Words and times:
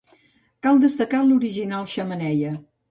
Cal 0.67 0.81
destacar 0.85 1.21
l'original 1.29 1.89
xemeneia. 1.95 2.59